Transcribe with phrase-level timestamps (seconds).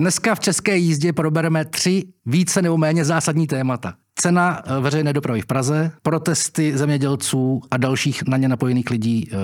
[0.00, 3.94] Dneska v české jízdě probereme tři více nebo méně zásadní témata.
[4.14, 9.36] Cena eh, veřejné dopravy v Praze, protesty zemědělců a dalších na ně napojených lidí e,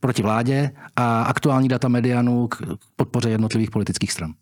[0.00, 2.62] proti vládě a aktuální data medianu k
[2.96, 4.32] podpoře jednotlivých politických stran.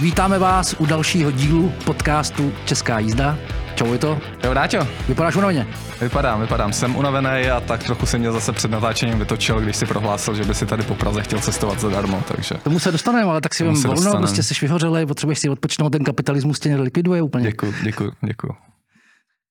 [0.00, 3.38] Vítáme vás u dalšího dílu podcastu Česká jízda.
[3.76, 4.20] Čau, je to?
[4.44, 4.88] Jo, Dáťo.
[5.08, 5.66] Vypadáš unaveně?
[6.00, 6.72] Vypadám, vypadám.
[6.72, 10.44] Jsem unavený a tak trochu se mě zase před natáčením vytočil, když si prohlásil, že
[10.44, 12.54] by si tady po Praze chtěl cestovat zadarmo, takže...
[12.54, 16.04] Tomu se dostaneme, ale tak si vím volno, prostě jsi vyhořelej, potřebuješ si odpočinout, ten
[16.04, 17.44] kapitalismus tě likviduje úplně.
[17.44, 18.52] Děkuji, děkuji, děkuji.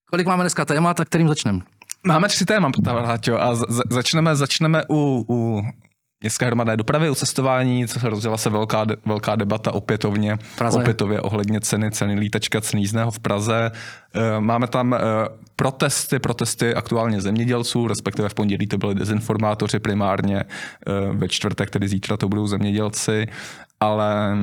[0.09, 1.60] Kolik máme dneska témat, tak kterým začneme?
[2.07, 3.55] Máme tři témata, Dáťo, a
[3.90, 5.62] začneme, začneme u, u
[6.22, 10.80] městské hromadné dopravy, o cestování, co se rozděla se velká, velká debata opětovně, Praze.
[10.80, 13.72] opětově ohledně ceny, ceny lítačka, ceny jízdného v Praze.
[14.14, 14.98] Eh, máme tam eh,
[15.55, 20.46] protesty, protesty aktuálně zemědělců, respektive v pondělí to byly dezinformátoři primárně, eh,
[21.12, 23.27] ve čtvrtek, tedy zítra to budou zemědělci,
[23.80, 24.38] ale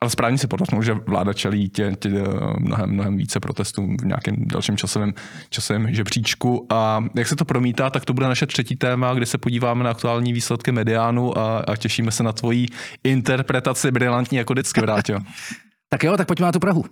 [0.00, 2.10] ale správně si podotknul, že vláda čelí tě, tě
[2.58, 5.14] mnohem, mnohem více protestů v nějakém dalším časovém,
[5.50, 6.66] časovém žebříčku.
[6.70, 9.90] A jak se to promítá, tak to bude naše třetí téma, kde se podíváme na
[9.90, 12.66] aktuální výsledky mediánu a, a těšíme se na tvoji
[13.04, 15.20] interpretaci brilantní jako vždycky, Vrátil.
[15.88, 16.84] tak jo, tak pojďme na tu Prahu.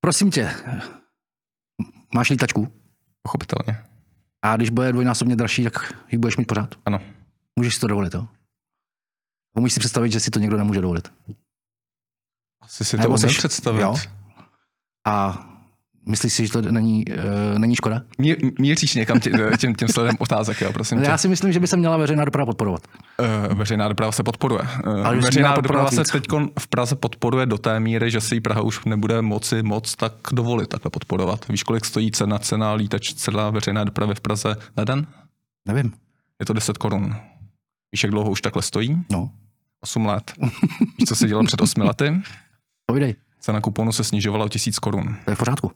[0.00, 0.50] Prosím tě,
[2.14, 2.72] máš lítačku?
[3.22, 3.84] Pochopitelně.
[4.42, 6.74] A když bude dvojnásobně dražší, tak ji budeš mít pořád?
[6.86, 7.00] Ano.
[7.56, 8.26] Můžeš si to dovolit, jo?
[9.58, 11.08] Můžeš si představit, že si to někdo nemůže dovolit.
[12.60, 13.82] Asi si to umím představit.
[13.82, 13.94] Jo?
[15.06, 15.44] A
[16.06, 17.04] myslíš si, že to není,
[17.52, 18.02] uh, není škoda?
[18.18, 21.04] Mí, míříš někam tě, tím, tím sledem otázek, jo, prosím tě.
[21.04, 22.80] Já si myslím, že by se měla veřejná doprava podporovat.
[23.50, 24.62] Uh, veřejná doprava se podporuje.
[24.86, 26.26] Uh, Ale veřejná doprava se teď
[26.58, 30.12] v Praze podporuje do té míry, že si ji Praha už nebude moci moc tak
[30.32, 31.48] dovolit takhle podporovat.
[31.48, 35.06] Víš, kolik stojí cena, cena lítač, celá veřejná dopravy v Praze na den?
[35.66, 35.92] Nevím.
[36.40, 37.16] Je to 10 korun.
[37.92, 39.04] Víš, jak dlouho už takhle stojí?
[39.12, 39.30] No.
[39.80, 40.32] 8 let.
[40.98, 42.22] Víš, co se dělo před 8 lety?
[42.88, 43.14] Povídej.
[43.40, 45.16] Cena kuponu se snižovala o tisíc korun.
[45.24, 45.72] To je v pořádku.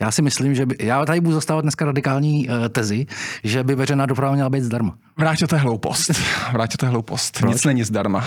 [0.00, 3.06] Já si myslím, že by, já tady budu zastávat dneska radikální uh, tezi,
[3.44, 4.98] že by veřejná doprava měla být zdarma.
[5.16, 6.10] Vrátíte hloupost.
[6.52, 7.38] Vrátíte hloupost.
[7.38, 7.52] Proč?
[7.52, 8.24] Nic není zdarma.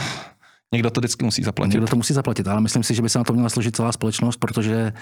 [0.73, 1.73] Někdo to vždycky musí zaplatit.
[1.73, 3.91] Někdo to musí zaplatit, ale myslím si, že by se na to měla složit celá
[3.91, 4.93] společnost, protože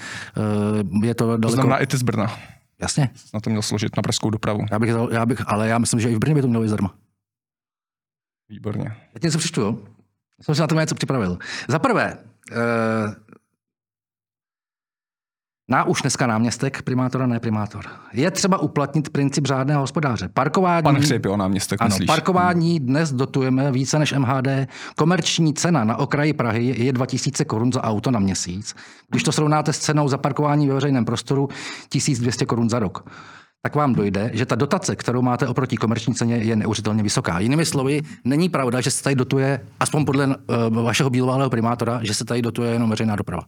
[0.91, 1.41] uh, je to daleko...
[1.41, 2.39] To znamená i ty z Brna.
[2.81, 3.09] Jasně.
[3.33, 4.65] Na to měl složit na pražskou dopravu.
[4.71, 6.69] Já bych, já bych, ale já myslím, že i v Brně by to mělo být
[6.69, 6.93] zdarma.
[8.49, 8.95] Výborně.
[9.13, 9.77] Já ti něco přečtu, jo?
[10.41, 11.37] Jsem si na to něco připravil.
[11.67, 12.17] Za prvé,
[15.69, 17.85] na už dneska náměstek, primátora, ne primátor.
[18.13, 20.29] Je třeba uplatnit princip řádného hospodáře.
[20.33, 22.07] Parkování, Pan jo, náměstek, ano, myslíš?
[22.07, 24.47] parkování dnes dotujeme více než MHD.
[24.95, 28.75] Komerční cena na okraji Prahy je 2000 korun za auto na měsíc.
[29.09, 31.49] Když to srovnáte s cenou za parkování ve veřejném prostoru,
[31.89, 33.09] 1200 korun za rok
[33.61, 37.39] tak vám dojde, že ta dotace, kterou máte oproti komerční ceně, je neuvěřitelně vysoká.
[37.39, 40.33] Jinými slovy, není pravda, že se tady dotuje, aspoň podle uh,
[40.83, 43.43] vašeho bílového primátora, že se tady dotuje jenom veřejná doprava.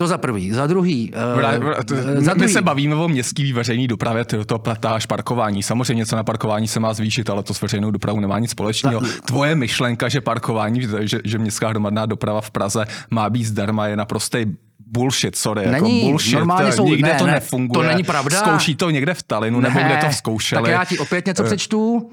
[0.00, 0.52] To za prvý.
[0.52, 1.12] Za druhý.
[1.34, 2.40] Uh, to, za druhý.
[2.40, 5.62] My se bavíme o městský veřejný dopravě, ty to platáš parkování.
[5.62, 9.00] Samozřejmě něco na parkování se má zvýšit, ale to s veřejnou dopravou nemá nic společného.
[9.00, 9.20] Za...
[9.26, 13.96] Tvoje myšlenka, že parkování, že, že městská hromadná doprava v Praze má být zdarma, je
[13.96, 14.46] naprostý
[14.92, 17.88] bullshit, sorry, jako není, jako bullshit, normálně jsou, nikde ne, to ne, nefunguje.
[17.88, 18.38] To není pravda.
[18.38, 20.62] Zkouší to někde v Talinu, ne, nebo kde to zkoušeli.
[20.62, 22.10] Tak já ti opět něco uh, přečtu.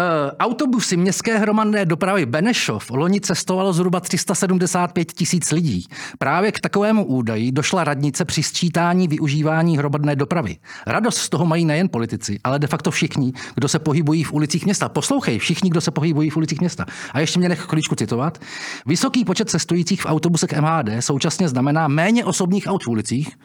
[0.00, 5.86] Uh, autobusy městské hromadné dopravy Benešov loni cestovalo zhruba 375 tisíc lidí.
[6.18, 10.56] Právě k takovému údaji došla radnice při sčítání využívání hromadné dopravy.
[10.86, 14.64] Radost z toho mají nejen politici, ale de facto všichni, kdo se pohybují v ulicích
[14.64, 14.88] města.
[14.88, 16.86] Poslouchej, všichni, kdo se pohybují v ulicích města.
[17.12, 18.38] A ještě mě nech chvíličku citovat.
[18.86, 23.36] Vysoký počet cestujících v autobusech MHD současně znamená méně osobních aut v ulicích,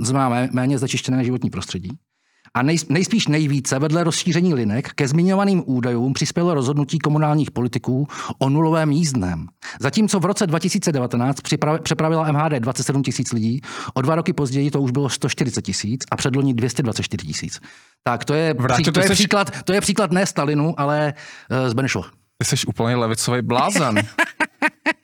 [0.00, 1.98] znamená méně znečištěné životní prostředí
[2.54, 8.48] a nej, nejspíš nejvíce vedle rozšíření linek ke zmiňovaným údajům přispělo rozhodnutí komunálních politiků o
[8.48, 9.46] nulovém jízdném.
[9.80, 11.40] Zatímco v roce 2019
[11.82, 13.60] přepravila MHD 27 tisíc lidí,
[13.94, 17.60] o dva roky později to už bylo 140 tisíc a předloni 224 tisíc.
[18.02, 19.18] Tak to je, Vrátě, pří, to, je seš...
[19.18, 21.14] příklad, to je příklad ne Stalinu, ale
[21.50, 22.06] uh, z Benešova.
[22.38, 23.94] Ty jsi úplně levicový blázen.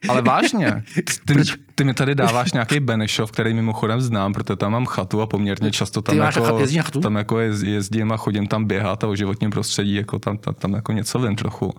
[0.08, 0.84] Ale vážně,
[1.26, 1.34] ty,
[1.74, 5.70] ty mi tady dáváš nějaký Benešov, který mimochodem znám, protože tam mám chatu a poměrně
[5.70, 10.18] často tam, jako, tam jako jezdím a chodím tam běhat a o životním prostředí, jako
[10.18, 11.74] tam, tam, tam jako něco vím trochu.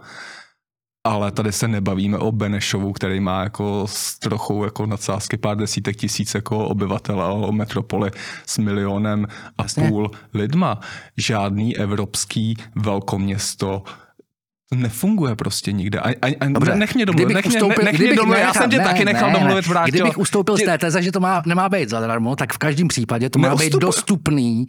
[1.03, 5.95] Ale tady se nebavíme o Benešovu, který má jako s trochou jako nadsázky pár desítek
[5.95, 8.11] tisíc jako obyvatel a o metropoli
[8.45, 9.27] s milionem
[9.57, 9.87] a Jasně.
[9.87, 10.79] půl lidma.
[11.17, 13.83] Žádný evropský velkoměsto
[14.69, 15.99] To nefunguje prostě nikde.
[15.99, 18.69] A, a, a Dobře, nech mě domluvit, nech mě, ustoupil- nech mě domluvit, já jsem
[18.69, 19.91] tě ne, taky nechal ne, domluvit, vrátil.
[19.91, 23.29] Kdybych ustoupil z té teze, že to má, nemá být zadarmo, tak v každém případě
[23.29, 23.79] to má být Neustupuj.
[23.79, 24.67] dostupný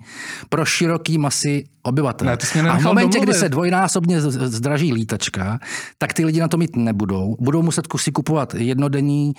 [0.49, 2.37] pro široký masy obyvatel.
[2.55, 3.41] Ne, a v momentě, kdy domluvit.
[3.41, 5.59] se dvojnásobně zdraží lítačka,
[5.99, 7.37] tak ty lidi na to mít nebudou.
[7.41, 9.33] Budou muset kusy kupovat jednodenní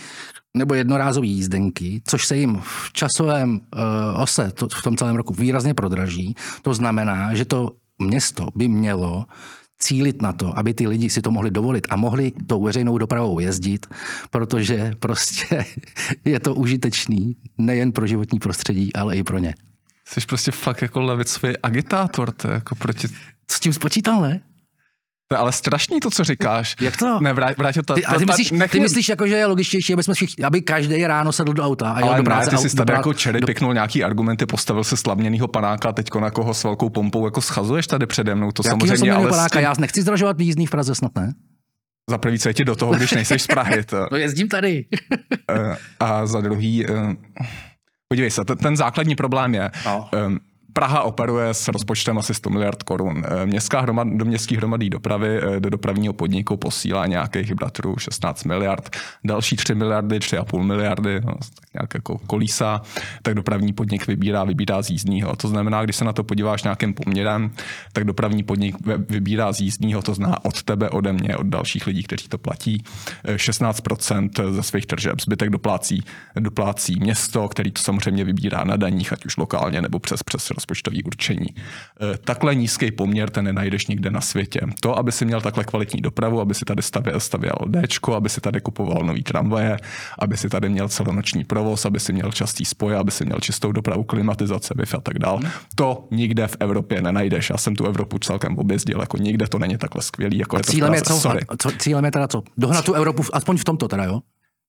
[0.57, 5.33] nebo jednorázové jízdenky, což se jim v časovém uh, ose to, v tom celém roku
[5.33, 6.35] výrazně prodraží.
[6.61, 9.25] To znamená, že to město by mělo
[9.79, 13.39] cílit na to, aby ty lidi si to mohli dovolit a mohli tou veřejnou dopravou
[13.39, 13.87] jezdit,
[14.29, 15.65] protože prostě
[16.25, 19.55] je to užitečný nejen pro životní prostředí, ale i pro ně.
[20.05, 23.07] Jsi prostě fakt jako levicový agitátor, to jako proti...
[23.47, 24.41] Co s tím spočítal, ne?
[25.31, 26.75] To je ale strašný to, co říkáš.
[26.81, 27.19] Jak to?
[27.21, 27.93] Ne, vrát, vrátil to.
[27.93, 31.07] Ty, ty, myslíš, nech ty myslíš jako, že je logičtější, aby, jsme všichni, aby každý
[31.07, 32.49] ráno sedl do auta a jel ale do ne, práce.
[32.49, 36.07] ty a jsi tady jako čery do- piknul nějaký argumenty, postavil se slavněnýho panáka, teď
[36.19, 39.59] na koho s velkou pompou jako schazuješ tady přede mnou, to jsem samozřejmě, ale panáka?
[39.59, 41.33] tím, Já nechci zdražovat jízdný v Praze, snad ne?
[42.09, 43.83] za prvý, co je ti do toho, když nejseš z Prahy.
[43.83, 44.85] To, No jezdím tady.
[45.51, 47.15] Eh, a za druhý, eh,
[48.07, 50.09] podívej se, ten, základní problém je, No.
[50.25, 50.39] em,
[50.73, 53.23] Praha operuje s rozpočtem asi 100 miliard korun.
[53.25, 58.43] Eh, Městská hromad, do městských hromadí dopravy eh, do dopravního podniku posílá nějakých bratrů 16
[58.43, 58.89] miliard,
[59.23, 62.81] další 3 miliardy, 3,5 miliardy, no, tak nějak jako kolísa,
[63.21, 65.35] tak dopravní podnik vybírá, vybírá z jízdního.
[65.35, 67.51] To znamená, když se na to podíváš nějakým poměrem,
[67.93, 68.75] tak dopravní podnik
[69.09, 72.83] vybírá z jízdního, to zná od tebe, ode mě, od dalších lidí, kteří to platí,
[73.23, 75.21] eh, 16% ze svých tržeb.
[75.21, 76.03] Zbytek doplácí,
[76.35, 81.03] doplácí město, který to samozřejmě vybírá na daních, ať už lokálně nebo přes, přes rozpočtový
[81.03, 81.47] určení.
[81.55, 84.59] Eh, Takhle nízký poměr ten nenajdeš nikde na světě.
[84.79, 87.55] To, aby si měl takhle kvalitní dopravu, aby si tady stavěl, stavěl
[87.87, 89.77] Dčko, aby si tady kupoval nový tramvaje,
[90.19, 93.71] aby si tady měl celonoční provoz, aby si měl častý spoje, aby si měl čistou
[93.71, 95.39] dopravu, klimatizace, Wi-Fi a tak dál.
[95.75, 97.49] To nikde v Evropě nenajdeš.
[97.49, 100.71] Já jsem tu Evropu celkem objezdil, jako nikde to není takhle skvělý, jako je to
[100.71, 101.13] v Cílem je Praze.
[101.13, 101.21] co?
[101.21, 101.41] Sorry.
[101.49, 101.71] A co?
[101.71, 102.43] Cílem je teda co?
[102.57, 104.19] Dohnat tu Evropu, aspoň v tomto teda, jo?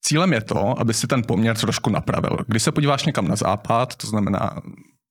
[0.02, 2.36] Cílem je to, aby si ten poměr trošku napravil.
[2.46, 4.60] Když se podíváš někam na západ, to znamená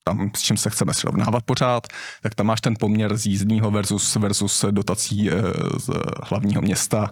[0.04, 1.88] tam, s čím se chceme srovnávat pořád,
[2.22, 5.34] tak tam máš ten poměr z jízdního versus, versus dotací eh,
[5.78, 5.90] z
[6.24, 7.12] hlavního města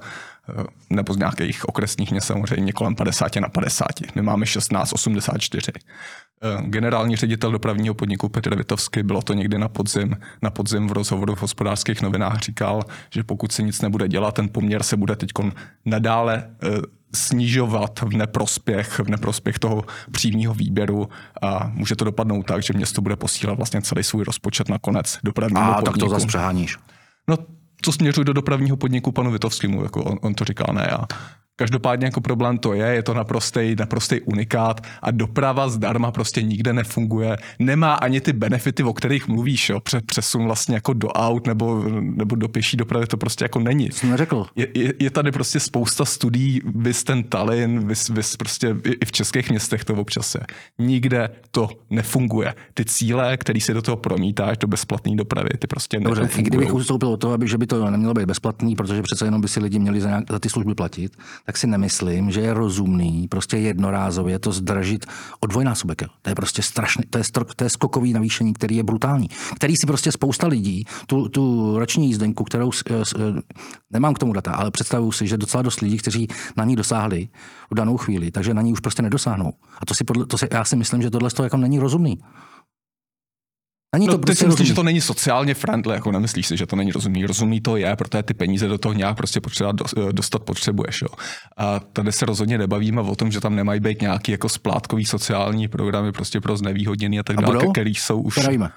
[0.49, 3.87] eh, nebo z nějakých okresních měst samozřejmě kolem 50 na 50.
[4.15, 5.71] My máme 16,84.
[5.75, 10.91] Eh, Generální ředitel dopravního podniku Petr Vitovsky, bylo to někdy na podzim, na podzim v
[10.91, 15.15] rozhovoru v hospodářských novinách říkal, že pokud se nic nebude dělat, ten poměr se bude
[15.15, 15.29] teď
[15.85, 16.49] nadále
[17.15, 21.09] snižovat v neprospěch, v neprospěch toho přímého výběru
[21.41, 25.19] a může to dopadnout tak, že město bude posílat vlastně celý svůj rozpočet na konec
[25.23, 25.85] dopravního A podniku.
[25.85, 26.77] tak to zase přeháníš.
[27.27, 27.37] No,
[27.81, 30.99] to směřuji do dopravního podniku panu Vitovskému, jako on, on to říkal, ne já.
[31.61, 36.73] Každopádně jako problém to je, je to naprostej, naprostej unikát a doprava zdarma prostě nikde
[36.73, 37.37] nefunguje.
[37.59, 39.79] Nemá ani ty benefity, o kterých mluvíš, jo.
[39.79, 43.91] Pře- Přesun vlastně jako do aut nebo, nebo do pěší dopravy, to prostě jako není.
[43.91, 44.45] Jsem neřekl.
[44.55, 49.11] Je, je, je tady prostě spousta studií, vys ten Tallinn, vys, vys prostě i v
[49.11, 50.41] českých městech to občas je.
[50.79, 52.53] Nikde to nefunguje.
[52.73, 56.49] Ty cíle, který si do toho promítáš, do bezplatné dopravy, ty prostě Dobře, nefungují.
[56.49, 59.47] kdybych ustoupil od toho, aby, že by to nemělo být bezplatný, protože přece jenom by
[59.47, 63.27] si lidi měli za, nějak, za ty služby platit, tak si nemyslím, že je rozumný
[63.27, 65.05] prostě jednorázově to zdražit
[65.39, 66.03] o dvojnásobek.
[66.21, 69.29] To je prostě strašný, to je, stro, to je skokový navýšení, který je brutální.
[69.55, 72.71] Který si prostě spousta lidí, tu, tu roční jízdenku, kterou
[73.91, 76.27] nemám k tomu data, ale představuju si, že docela dost lidí, kteří
[76.57, 77.29] na ní dosáhli
[77.71, 79.53] v danou chvíli, takže na ní už prostě nedosáhnou.
[79.81, 82.19] A to si, podle, to si já si myslím, že tohle to jako není rozumný.
[83.97, 86.57] Není No, to ty prostě si myslíš, že to není sociálně friendly, jako nemyslíš si,
[86.57, 87.25] že to není rozumný.
[87.25, 91.01] Rozumný to je, protože ty peníze do toho nějak prostě potřeba do- dostat potřebuješ.
[91.01, 91.07] Jo.
[91.57, 95.67] A tady se rozhodně nebavíme o tom, že tam nemají být nějaký jako splátkový sociální
[95.67, 98.35] programy prostě pro znevýhodněný a tak dále, který jsou už...
[98.35, 98.69] Teda víme.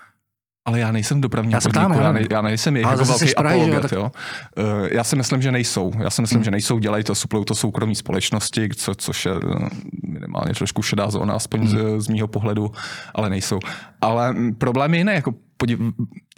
[0.65, 3.61] Ale já nejsem dopravní Já podniku, ptám, já, ne, já nejsem jejich jako velký Prahy,
[3.61, 4.11] že jo, apologet, jo.
[4.59, 5.93] Eh, Já si myslím, že nejsou.
[5.99, 6.45] Já si myslím, Hmm.
[6.45, 9.69] že nejsou, dělají to, suplují to soukromí společnosti, co, což je eh,
[10.09, 11.69] minimálně trošku šedá zóna, aspoň Hmm.
[12.01, 12.71] z, z mýho pohledu,
[13.15, 13.59] ale nejsou.
[14.01, 15.35] Ale mm, problém je jiný, jako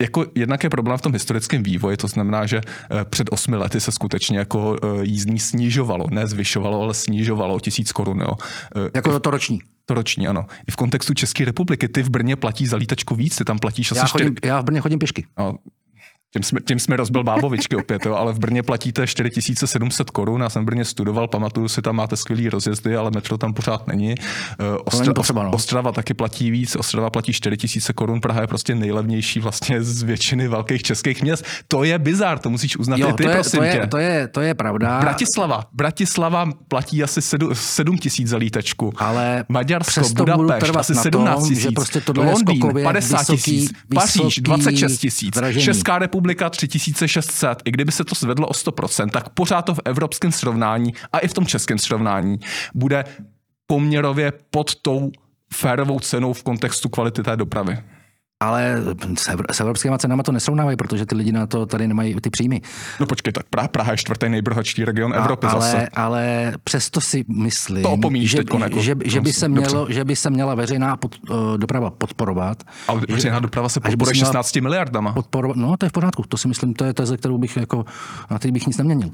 [0.00, 2.60] jako jednak je problém v tom historickém vývoji, to znamená, že
[2.90, 7.92] eh, před osmi lety se skutečně jako jízdní snižovalo, ne zvyšovalo, ale snižovalo o tisíc
[7.92, 8.20] korun.
[8.20, 8.32] Jo.
[8.94, 9.58] Jako to roční.
[9.86, 10.46] To roční, ano.
[10.68, 13.92] I v kontextu České republiky, ty v Brně platí za lítačku víc, ty tam platíš
[13.92, 15.26] asi Já, čtyři- chodím, já v Brně chodím pěšky.
[15.38, 15.54] No,
[16.32, 20.50] tím jsme, tím jsme rozbil bábovičky opět, jo, ale v Brně platíte 4700 korun, já
[20.50, 24.14] jsem v Brně studoval, pamatuju si, tam máte skvělý rozjezdy, ale metro tam pořád není.
[24.14, 25.50] Eh, Ostra, není potřeba, no.
[25.50, 30.48] Ostrava taky platí víc, Ostrava platí 4000 korun, Praha je prostě nejlevnější vlastně z většiny
[30.48, 31.44] velkých českých měst.
[31.68, 33.70] To je bizar, to musíš uznat Jo, ty, to, je, prosím to, tě.
[33.76, 35.00] je, to, je, to je pravda.
[35.00, 35.64] Bratislava.
[35.72, 37.20] Bratislava platí asi
[37.52, 38.92] 7 tisíc za lítačku.
[38.96, 40.00] Ale Maďarsko,
[40.36, 41.62] Budapešť asi na 17 tom, tisíc.
[41.62, 43.72] že prostě tohle je Londýn skokově 50 vysoký- tisíc.
[43.94, 45.34] Paříž vysoký 26 tisíc.
[45.34, 45.64] zdražení.
[45.64, 49.80] Česká republika republika 3600, i kdyby se to zvedlo o 100%, tak pořád to v
[49.84, 52.38] evropském srovnání a i v tom českém srovnání
[52.74, 53.04] bude
[53.66, 55.10] poměrově pod tou
[55.52, 57.78] férovou cenou v kontextu kvality té dopravy.
[58.42, 58.76] Ale
[59.18, 62.30] s, evr- s evropskými cenami to nesrovnávají, protože ty lidi na to tady nemají ty
[62.30, 62.60] příjmy.
[63.00, 65.88] No počkej, tak Praha, Praha je čtvrtý nejbohatší region A- Evropy ale, zase.
[65.88, 69.60] ale přesto si myslím, To že, teďko, jako- že, že, by se dobře.
[69.70, 72.62] mělo, že by se měla veřejná pod, uh, doprava podporovat.
[72.88, 75.12] Ale veřejná doprava se a podporuje se měla 16 miliardama.
[75.12, 75.56] podporovat.
[75.56, 76.22] No, to je v pořádku.
[76.28, 77.84] To si myslím, to je teze, kterou bych jako,
[78.30, 79.08] na který bych nic neměnil.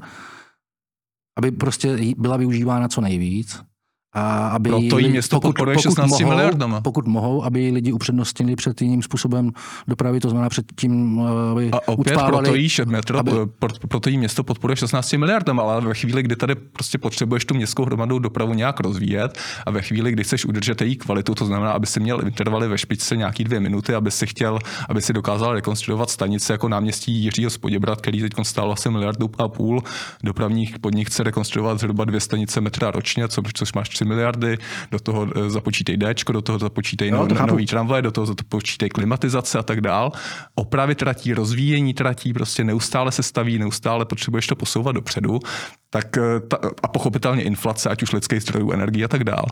[1.37, 3.61] Aby prostě byla využívána co nejvíc.
[4.13, 6.81] A aby Proto lidi- město podporuje 16 mohou, miliardama.
[6.81, 9.51] Pokud mohou, aby lidi upřednostnili před jiným způsobem
[9.87, 11.19] dopravy, to znamená před tím,
[11.51, 15.63] aby A opět ucpávali- proto jí, metro, aby- pro, proto jí město podporuje 16 miliardama,
[15.63, 19.81] ale ve chvíli, kdy tady prostě potřebuješ tu městskou hromadnou dopravu nějak rozvíjet a ve
[19.81, 23.43] chvíli, kdy chceš udržet její kvalitu, to znamená, aby si měl intervaly ve špičce nějaký
[23.43, 28.21] dvě minuty, aby si chtěl, aby si dokázal rekonstruovat stanice jako náměstí Jiřího Spoděbrat, který
[28.21, 29.83] teď stál asi miliardu a půl.
[30.23, 34.57] Dopravních podnik chce rekonstruovat zhruba dvě stanice metra ročně, co, což máš 3 miliardy,
[34.91, 37.51] do toho eh, započítej D, do toho započítej no, chápu.
[37.51, 40.11] nový tramvaj, do toho započítej klimatizace a tak dál.
[40.55, 45.39] Opravy tratí, rozvíjení tratí, prostě neustále se staví, neustále potřebuješ to posouvat dopředu,
[45.89, 49.45] tak eh, ta, a pochopitelně inflace, ať už lidských zdrojů, energie a tak dál.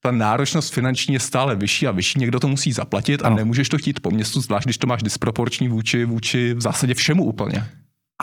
[0.00, 3.36] Ta náročnost finanční je stále vyšší a vyšší, někdo to musí zaplatit a Ano.
[3.36, 7.24] nemůžeš to chtít po městu, zvlášť když to máš disproporční vůči, vůči v zásadě všemu
[7.24, 7.68] úplně.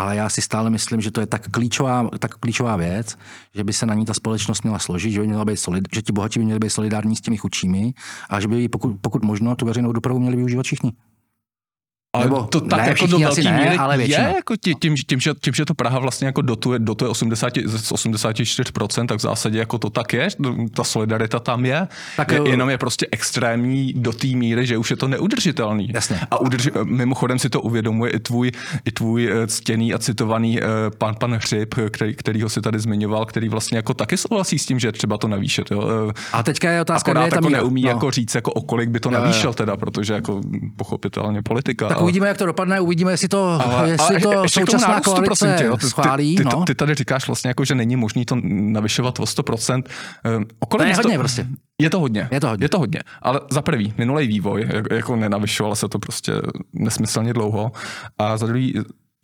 [0.01, 3.17] Ale já si stále myslím, že to je tak klíčová, tak klíčová věc,
[3.55, 6.01] že by se na ní ta společnost měla složit, že, by měla být solid, že
[6.01, 7.93] ti bohatí by měli být solidární s těmi chudšími
[8.29, 10.91] a že by pokud, pokud možno tu veřejnou dopravu měli využívat všichni.
[12.13, 14.95] Ale Nebo to tak ne, jako do velké ne, míry ale je, jako tím, tím,
[15.07, 19.21] tím, že, tím, že to Praha vlastně jako dotuje, dotuje 80, z 84%, tak v
[19.21, 20.27] zásadě jako to tak je,
[20.73, 21.87] ta solidarita tam je,
[22.17, 22.45] Tak, je jo.
[22.45, 25.89] jenom je prostě extrémní do té míry, že už je to neudržitelný.
[25.93, 26.19] Jasně.
[26.31, 28.51] A udrž, mimochodem si to uvědomuje i tvůj,
[28.85, 30.65] i tvůj eh, ctěný a citovaný eh,
[30.97, 34.79] pan, pan Hřib, který, kterýho si tady zmiňoval, který vlastně jako taky souhlasí s tím,
[34.79, 35.71] že je třeba to navýšit.
[35.71, 35.89] Jo?
[36.09, 37.89] Eh, A teďka je otázka, kde je tam jako neumí no.
[37.89, 40.41] jako říct, jako o kolik by to navýšil teda, protože jako
[40.75, 41.87] pochopitelně politika.
[41.87, 44.87] Tak ale- uvidíme, jak to dopadne, uvidíme, jestli to, jestli je- to ještě tomu současná
[44.87, 45.77] nárůstu, koalice prosím tě, jo.
[45.77, 46.35] Ty- schválí.
[46.35, 46.65] Ty, ty, no.
[46.65, 49.83] ty, tady říkáš vlastně, jako, že není možný to navyšovat o 100%.
[50.23, 51.47] Ehm, O kolik To je hodně prostě.
[51.81, 52.27] Je to hodně.
[52.31, 52.65] Je to hodně.
[52.65, 52.99] Je to hodně.
[53.21, 56.33] Ale za prvý, minulý vývoj, jak- jako nenavyšovalo se to prostě
[56.73, 57.71] nesmyslně dlouho.
[58.17, 58.73] A za druhý,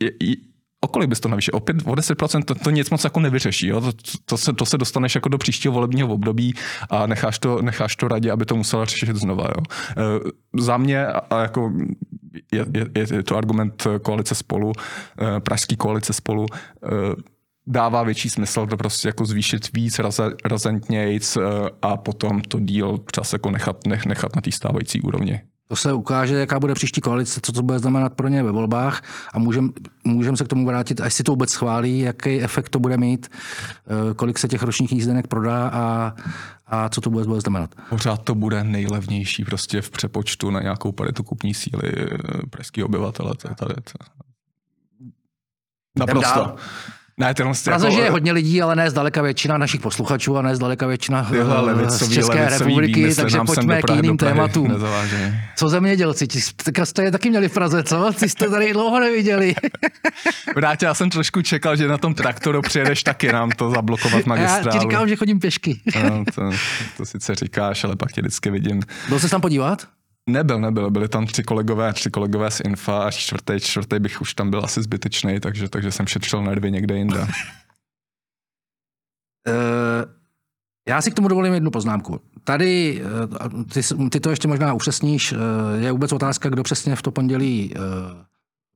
[0.02, 0.36] je, je,
[0.82, 1.52] o kolik bys to navýšil?
[1.56, 3.68] O 5, o 10%, to, to nic moc jako nevyřeší.
[3.68, 3.82] Jo?
[3.82, 3.92] To,
[4.26, 6.54] to, se, to se dostaneš jako do příštího volebního období
[6.90, 9.44] a necháš to, necháš to radě, aby to musela řešit znova.
[9.44, 9.64] Jo?
[9.98, 11.72] E, za mě, a jako
[12.51, 12.65] je,
[12.96, 14.72] je, je to argument koalice spolu,
[15.22, 16.88] eh, pražský koalice spolu, eh,
[17.67, 21.41] dává větší smysl to prostě jako zvýšit víc raze, razentnějc eh,
[21.82, 25.41] a potom to díl čas jako nechat, nech, nechat na té stávající úrovni.
[25.68, 29.02] To se ukáže, jaká bude příští koalice, co to bude znamenat pro ně ve volbách
[29.34, 29.70] a můžeme
[30.04, 33.28] můžem se k tomu vrátit, až si to vůbec schválí, jaký efekt to bude mít,
[33.32, 36.16] eh, kolik se těch ročních jízdenek prodá a,
[36.68, 37.76] a co to vůbec bude znamenat.
[37.90, 42.18] Pořád to bude nejlevnější prostě v přepočtu na nějakou paritu kupní síly eh,
[42.50, 43.36] pražský obyvatele.
[43.36, 44.06] To je tady, to.
[46.00, 46.56] Naprosto.
[47.20, 47.34] Ne,
[47.64, 51.32] Praze žije hodně lidí, ale ne zdaleka většina našich posluchačů a ne zdaleka většina eh,
[51.32, 54.76] Tyhle z levicový, České levicový republiky, výmysly takže pojďme k jiným tématům.
[55.56, 56.28] Co zemědělci?
[56.28, 58.12] Ti teďka jste je taky měli v Praze, co?
[58.20, 59.56] Ty jste tady dlouho neviděli.
[60.56, 64.24] Vrátě, já jsem trošku čekal, že na tom traktoru přijedeš taky nám to zablokovat Já
[64.26, 64.80] magistrálu.
[64.80, 65.82] ti říkám, že chodím pěšky.
[66.04, 66.42] No, to,
[66.98, 68.82] to sice říkáš, ale pak tě vždycky vidím.
[69.10, 69.97] Byl jsi tam podívat?
[70.28, 74.34] Nebyl, nebyl, byli tam tři kolegové, tři kolegové z Infa a čtvrtý, čtvrtý bych už
[74.34, 77.28] tam byl asi zbytečný, takže, takže jsem šetřil nervy někde jinde.
[79.50, 80.06] Eh,
[80.90, 82.22] Já si k tomu dovolím jednu poznámku.
[82.44, 85.38] Tady, eh, ty, ty to ještě možná upřesníš, eh,
[85.78, 87.74] je vůbec otázka, kdo přesně v to pondělí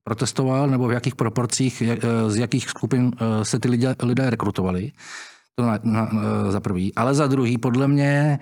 [0.03, 1.83] protestoval, nebo v jakých proporcích,
[2.27, 3.11] z jakých skupin
[3.43, 4.91] se ty lidé, lidé rekrutovali.
[5.55, 6.09] To na, na,
[6.49, 6.95] za prvý.
[6.95, 8.39] Ale za druhý, podle mě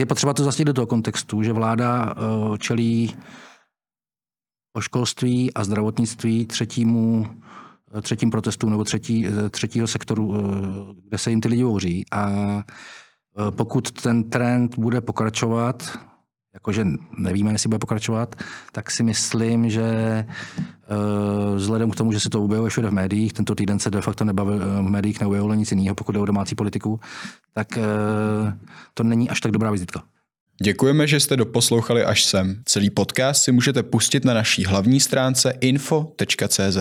[0.00, 3.16] je potřeba to zase do toho kontextu, že vláda eh, čelí
[4.72, 7.26] o školství a zdravotnictví třetímu
[8.02, 10.40] třetím protestům nebo třetí, třetího sektoru, eh,
[11.08, 12.04] kde se jim ty lidi bouří.
[12.12, 15.98] A eh, pokud ten trend bude pokračovat,
[16.54, 16.86] jakože
[17.18, 18.34] nevíme, jestli bude pokračovat,
[18.72, 20.26] tak si myslím, že eh,
[21.56, 24.24] vzhledem k tomu, že se to objevuje všude v médiích, tento týden se de facto
[24.24, 27.00] nebavil, v médiích neobjevilo nic jiného, pokud jde o domácí politiku,
[27.52, 27.82] tak eh,
[28.94, 30.02] to není až tak dobrá vizitka.
[30.62, 32.62] Děkujeme, že jste doposlouchali až sem.
[32.64, 36.78] Celý podcast si můžete pustit na naší hlavní stránce info.cz.